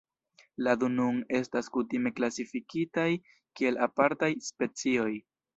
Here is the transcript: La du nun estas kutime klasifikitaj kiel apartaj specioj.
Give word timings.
La 0.67 0.71
du 0.83 0.87
nun 0.93 1.19
estas 1.39 1.69
kutime 1.75 2.13
klasifikitaj 2.21 3.07
kiel 3.61 3.81
apartaj 3.89 4.35
specioj. 4.51 5.11